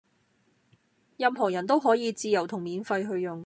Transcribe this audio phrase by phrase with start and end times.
[1.17, 3.39] 任何人都可以自由同免費去用